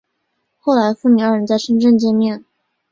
[0.57, 2.43] 后来父女二人在深圳见面。